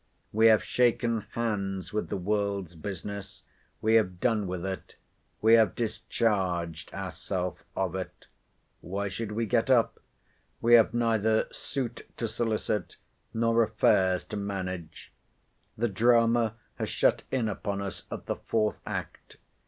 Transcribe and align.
We 0.33 0.47
have 0.47 0.63
shaken 0.63 1.27
hands 1.33 1.93
with 1.93 2.09
the 2.09 2.17
world's 2.17 2.75
business; 2.75 3.43
we 3.83 3.93
have 3.93 4.19
done 4.19 4.47
with 4.47 4.65
it; 4.65 4.95
we 5.43 5.53
have 5.53 5.75
discharged 5.75 6.91
ourself 6.91 7.63
of 7.75 7.93
it. 7.93 8.25
Why 8.79 9.09
should 9.09 9.31
we 9.31 9.45
get 9.45 9.69
up? 9.69 9.99
we 10.59 10.73
have 10.73 10.95
neither 10.95 11.47
suit 11.53 12.07
to 12.17 12.27
solicit, 12.27 12.97
nor 13.31 13.61
affairs 13.61 14.23
to 14.23 14.37
manage. 14.37 15.13
The 15.77 15.87
drama 15.89 16.55
has 16.79 16.89
shut 16.89 17.21
in 17.29 17.47
upon 17.47 17.79
us 17.79 18.07
at 18.11 18.25
the 18.25 18.37
fourth 18.37 18.81
act. 18.87 19.37